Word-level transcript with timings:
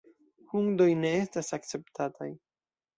Hundoj 0.53 0.89
ne 1.03 1.13
estas 1.27 1.55
akceptataj. 1.61 2.35